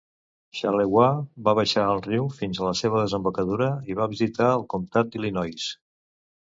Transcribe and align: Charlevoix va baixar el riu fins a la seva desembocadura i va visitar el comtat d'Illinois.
Charlevoix 0.59 1.19
va 1.49 1.53
baixar 1.59 1.83
el 1.91 2.01
riu 2.07 2.27
fins 2.39 2.61
a 2.63 2.67
la 2.71 2.73
seva 2.81 3.05
desembocadura 3.05 3.71
i 3.93 4.01
va 4.03 4.11
visitar 4.19 4.53
el 4.59 4.69
comtat 4.77 5.17
d'Illinois. 5.17 5.73